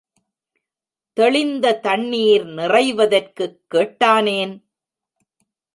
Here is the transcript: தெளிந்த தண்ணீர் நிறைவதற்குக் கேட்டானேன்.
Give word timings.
தெளிந்த 1.13 1.79
தண்ணீர் 1.79 2.45
நிறைவதற்குக் 2.45 3.59
கேட்டானேன். 3.73 4.63